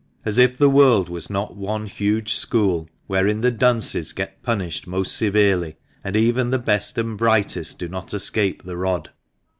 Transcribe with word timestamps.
As 0.25 0.39
if 0.39 0.57
the 0.57 0.67
world 0.67 1.09
was 1.09 1.29
not 1.29 1.55
one 1.55 1.85
huge 1.85 2.33
school, 2.33 2.89
wherein 3.05 3.41
the 3.41 3.51
dunces 3.51 4.13
get 4.13 4.41
punished 4.41 4.87
most 4.87 5.15
severely, 5.15 5.75
and 6.03 6.15
even 6.15 6.49
the 6.49 6.57
best 6.57 6.97
and 6.97 7.15
brightest 7.15 7.77
do 7.77 7.87
not 7.87 8.11
escape 8.11 8.63
the 8.63 8.77
rod. 8.77 9.11